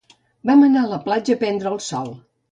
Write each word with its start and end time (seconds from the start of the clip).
Vam 0.49 0.61
anar 0.67 0.81
a 0.87 0.89
la 0.93 0.97
platja 1.03 1.35
a 1.37 1.41
prendre 1.43 1.69
el 1.75 1.83
sol. 1.89 2.11